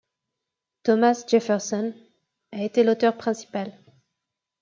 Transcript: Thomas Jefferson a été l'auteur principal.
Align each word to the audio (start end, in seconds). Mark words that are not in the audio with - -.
Thomas 0.81 1.25
Jefferson 1.27 1.93
a 2.51 2.63
été 2.63 2.83
l'auteur 2.83 3.15
principal. 3.17 3.71